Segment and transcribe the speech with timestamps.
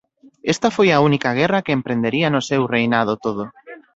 [0.53, 3.43] Esta foi a única guerra que emprendería no seu reinado todo.